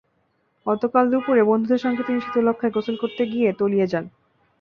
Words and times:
গতকাল 0.65 1.05
দুপুরে 1.11 1.41
বন্ধুদের 1.43 1.83
সঙ্গে 1.85 2.01
তিনি 2.03 2.19
শীতলক্ষ্যায় 2.21 2.73
গোসল 2.75 2.95
করতে 2.99 3.23
গিয়ে 3.31 3.49
তলিয়ে 3.59 3.87
যায়। 3.87 4.07